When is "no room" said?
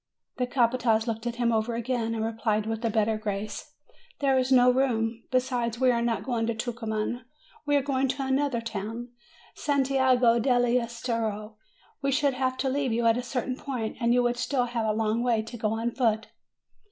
4.51-5.21